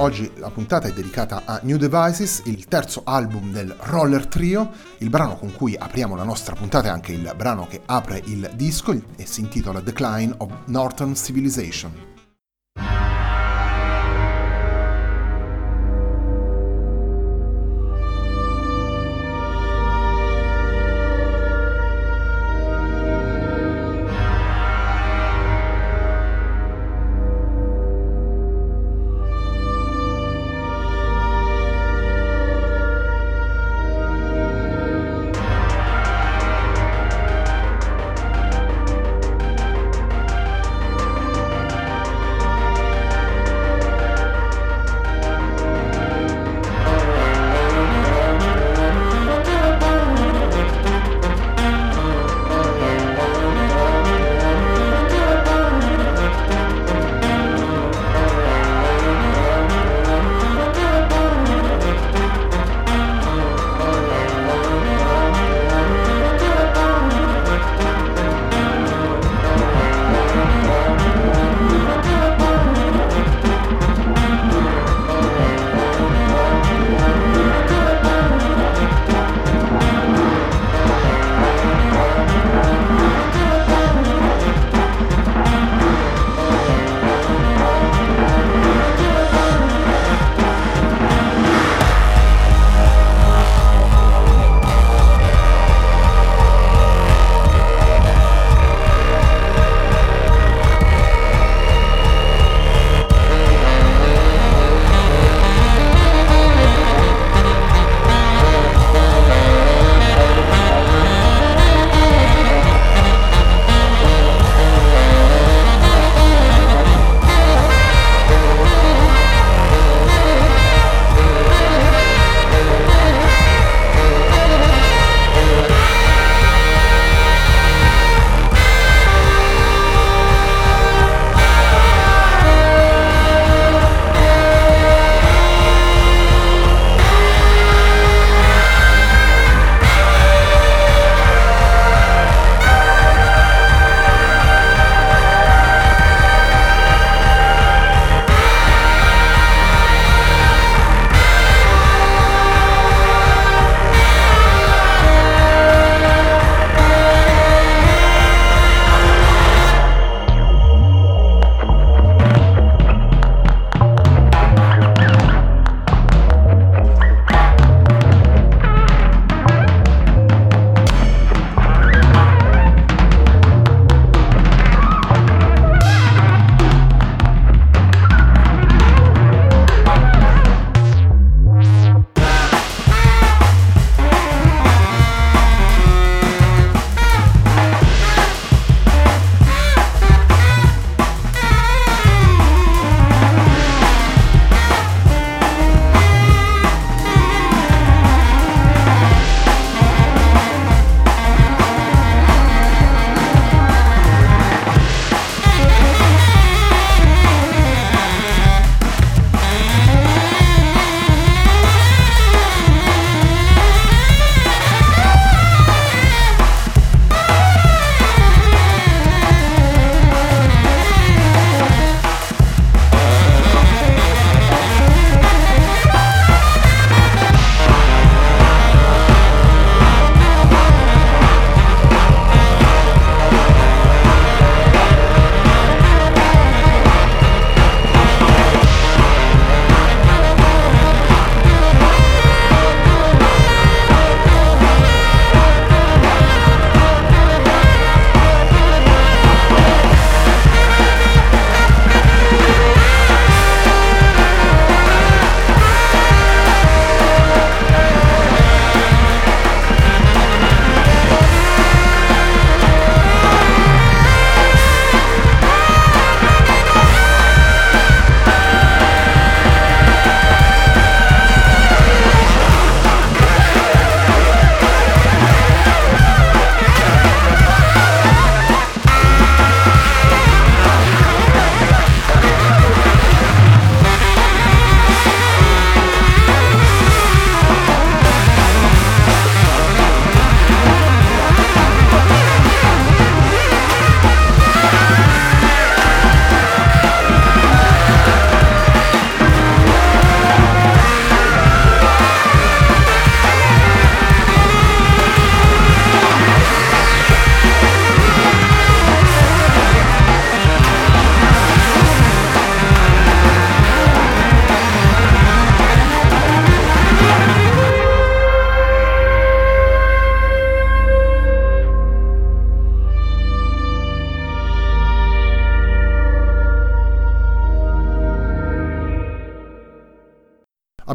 [0.00, 4.70] Oggi la puntata è dedicata a New Devices, il terzo album del Roller Trio.
[4.96, 8.50] Il brano con cui apriamo la nostra puntata è anche il brano che apre il
[8.54, 12.09] disco e si intitola Decline of Northern Civilization.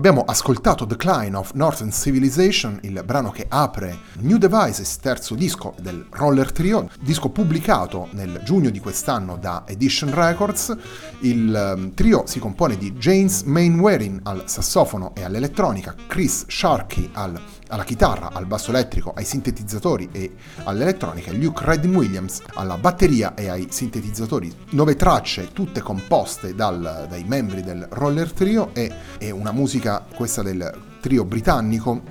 [0.05, 6.05] Abbiamo ascoltato Decline of Northern Civilization, il brano che apre New Devices, terzo disco del
[6.11, 10.77] Roller Trio, disco pubblicato nel giugno di quest'anno da Edition Records.
[11.21, 17.41] Il ehm, trio si compone di James Mainwaring al sassofono e all'elettronica, Chris Sharkey al
[17.69, 23.50] alla chitarra, al basso elettrico, ai sintetizzatori e all'elettronica, Luke Redding Williams alla batteria e
[23.50, 24.53] ai sintetizzatori.
[24.71, 30.41] Nove tracce, tutte composte dal, dai membri del Roller Trio e, e una musica, questa
[30.41, 32.01] del trio britannico,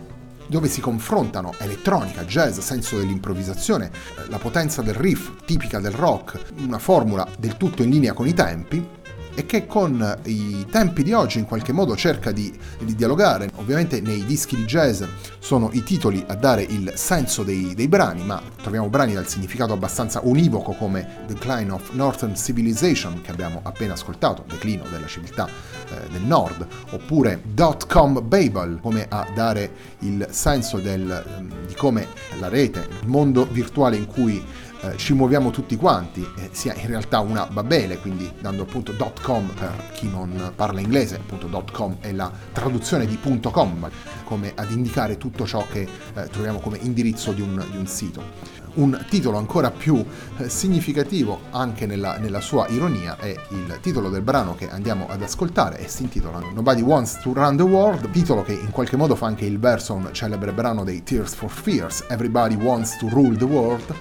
[0.47, 3.91] dove si confrontano elettronica, jazz, senso dell'improvvisazione,
[4.29, 8.35] la potenza del riff tipica del rock, una formula del tutto in linea con i
[8.35, 8.87] tempi,
[9.35, 13.51] e che con i tempi di oggi in qualche modo cerca di, di, dialogare.
[13.57, 15.03] Ovviamente nei dischi di jazz
[15.39, 19.73] sono i titoli a dare il senso dei, dei brani, ma troviamo brani dal significato
[19.73, 26.11] abbastanza univoco come Decline of Northern Civilization che abbiamo appena ascoltato, declino della civiltà eh,
[26.11, 27.87] del nord, oppure Dot
[28.23, 29.71] Babel come a dare
[30.01, 32.07] il senso del, ehm, di come
[32.39, 34.43] la rete, il mondo virtuale in cui
[34.85, 38.93] eh, ci muoviamo tutti quanti, eh, sia in realtà una babele, quindi dando appunto
[39.25, 43.91] .com per chi non parla inglese, appunto .com è la traduzione di .com,
[44.25, 48.53] come ad indicare tutto ciò che eh, troviamo come indirizzo di un, di un sito.
[48.75, 50.05] Un titolo ancora più
[50.37, 55.23] eh, significativo anche nella, nella, sua ironia è il titolo del brano che andiamo ad
[55.23, 59.15] ascoltare e si intitola Nobody Wants to Run the World, titolo che in qualche modo
[59.15, 63.09] fa anche il verso a un celebre brano dei Tears for Fears, Everybody Wants to
[63.09, 63.95] Rule the World,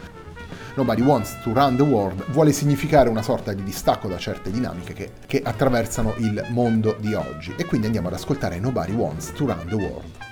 [0.75, 4.93] Nobody Wants to Run the World vuole significare una sorta di distacco da certe dinamiche
[4.93, 7.53] che, che attraversano il mondo di oggi.
[7.55, 10.22] E quindi andiamo ad ascoltare Nobody Wants to Run the World.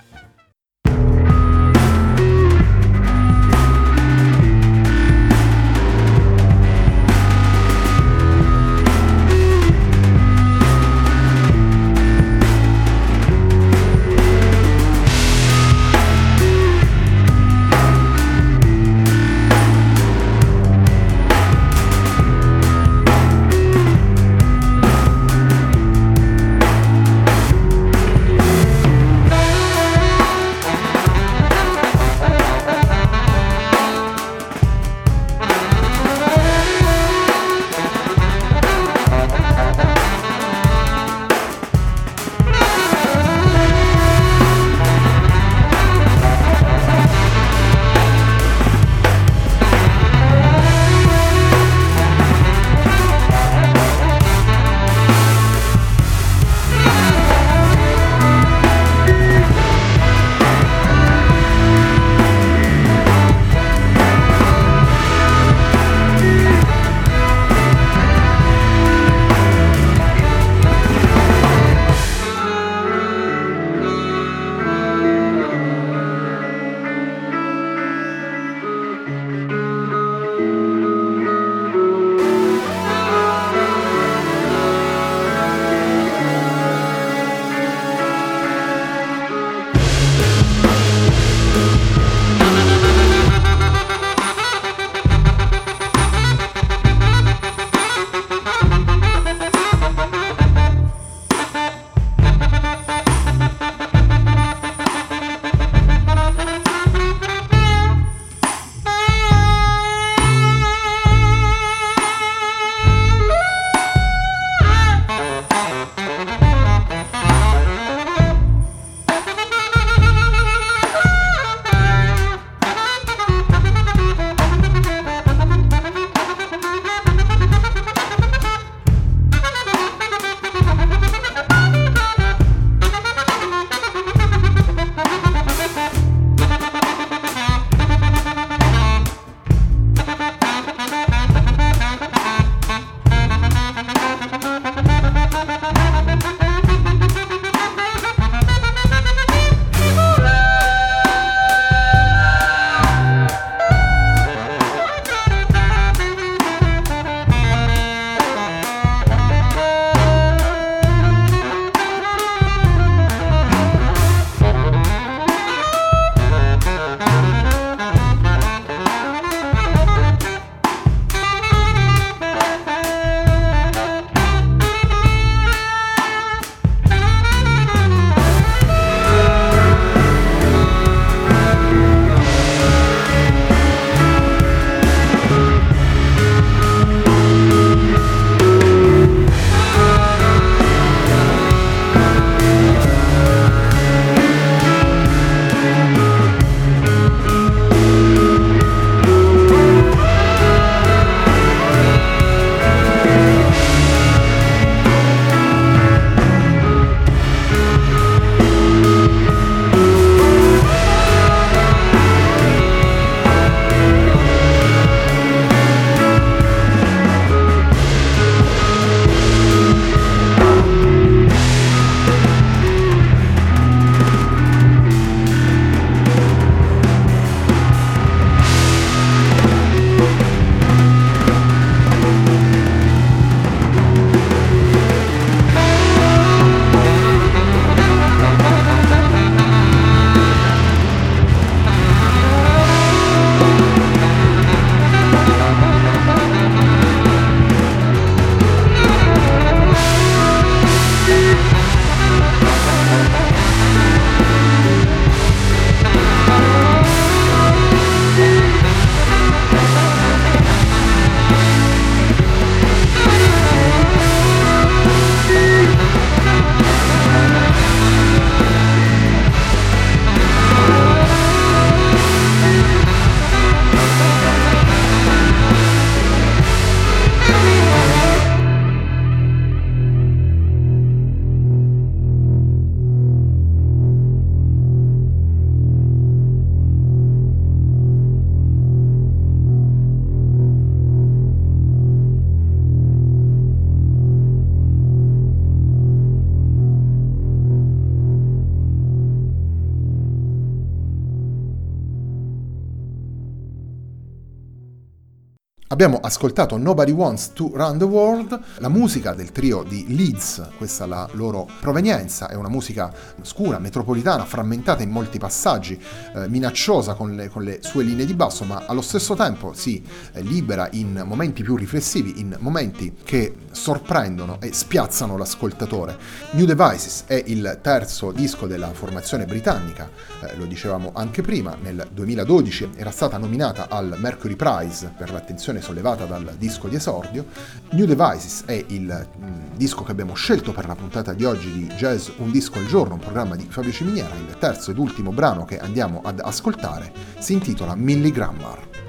[305.71, 310.83] Abbiamo ascoltato Nobody Wants to Run the World, la musica del trio di Leeds, questa
[310.83, 315.81] è la loro provenienza, è una musica scura, metropolitana, frammentata in molti passaggi,
[316.13, 319.81] eh, minacciosa con le, con le, sue linee di basso, ma allo stesso tempo si
[320.11, 325.97] eh, libera in momenti più riflessivi, in momenti che sorprendono e spiazzano l'ascoltatore.
[326.31, 329.89] New Devices è il terzo disco della formazione britannica,
[330.21, 335.59] eh, lo dicevamo anche prima, nel 2012 era stata nominata al Mercury Prize per l'attenzione
[335.61, 337.25] sollevata dal disco di esordio.
[337.71, 341.65] New Devices è il mm, disco che abbiamo scelto per la puntata di oggi di
[341.75, 344.15] Jazz Un disco al giorno, un programma di Fabio Ciminiera.
[344.15, 348.80] Il terzo ed ultimo brano che andiamo ad ascoltare si intitola Milligrammar.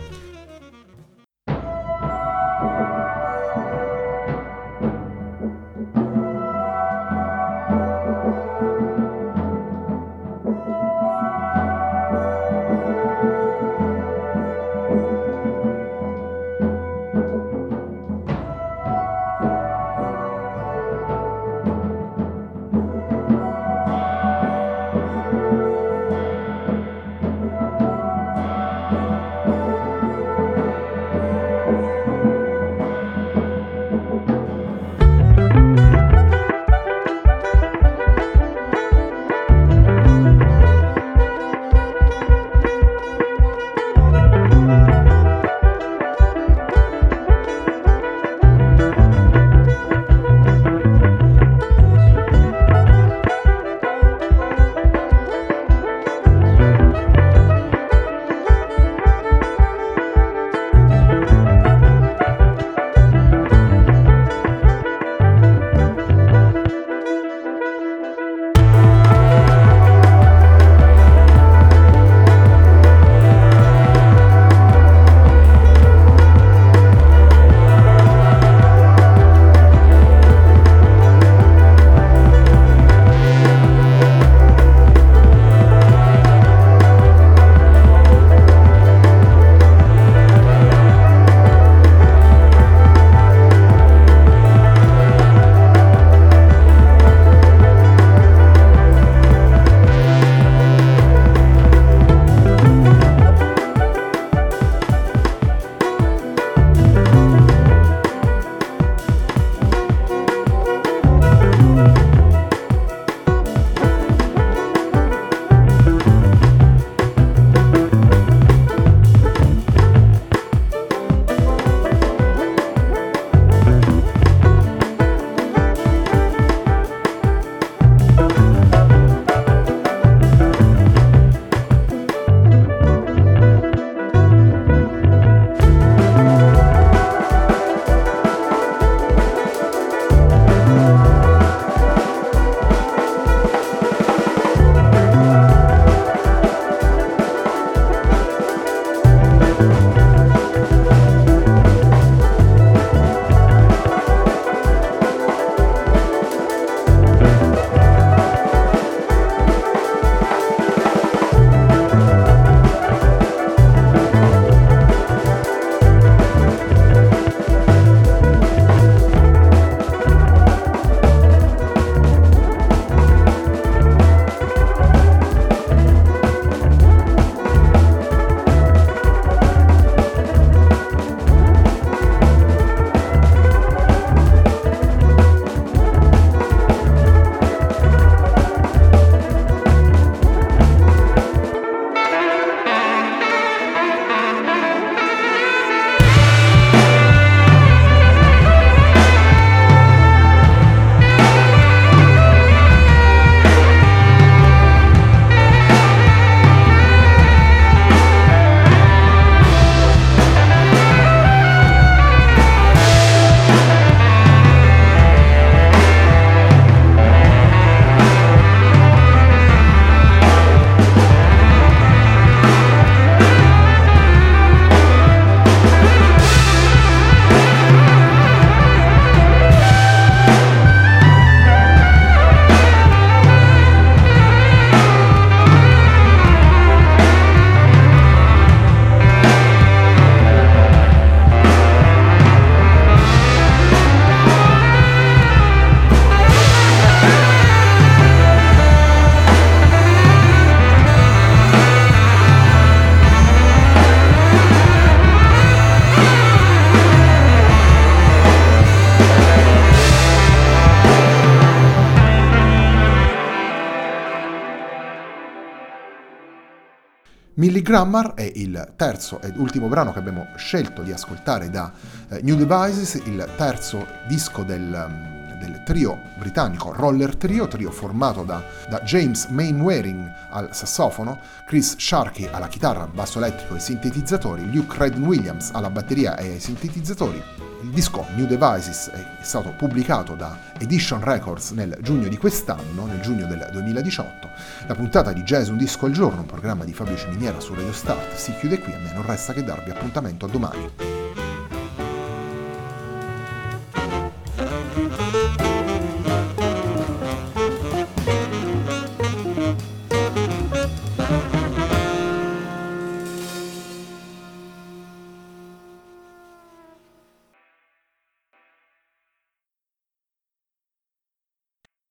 [267.42, 271.72] Millie Grammar è il terzo ed ultimo brano che abbiamo scelto di ascoltare da
[272.08, 278.22] eh, New Devices, il terzo disco del, um, del, trio britannico Roller Trio, trio formato
[278.22, 284.76] da, da James Mainwaring al sassofono, Chris Sharkey alla chitarra, basso elettrico e sintetizzatori, Luke
[284.78, 287.20] Redden Williams alla batteria e ai sintetizzatori,
[287.62, 293.00] il disco New Devices è stato pubblicato da Edition Records nel giugno di quest'anno, nel
[293.00, 294.28] giugno del 2018.
[294.66, 297.72] La puntata di Jazz Un Disco al Giorno, un programma di Fabio Ciminiera su Radio
[297.72, 298.72] Start, si chiude qui.
[298.72, 300.91] A me non resta che darvi appuntamento a domani.